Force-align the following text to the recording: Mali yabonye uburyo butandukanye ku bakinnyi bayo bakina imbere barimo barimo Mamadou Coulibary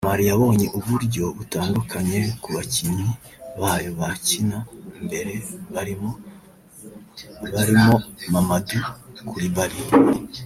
Mali 0.07 0.23
yabonye 0.31 0.67
uburyo 0.77 1.23
butandukanye 1.37 2.19
ku 2.41 2.47
bakinnyi 2.55 3.09
bayo 3.61 3.89
bakina 3.99 4.57
imbere 4.99 5.33
barimo 5.73 6.09
barimo 7.53 7.95
Mamadou 8.33 8.83
Coulibary 9.27 9.77